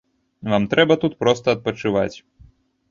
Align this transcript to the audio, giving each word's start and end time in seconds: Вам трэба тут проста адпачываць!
Вам 0.53 0.63
трэба 0.71 0.93
тут 1.03 1.13
проста 1.21 1.47
адпачываць! 1.59 2.13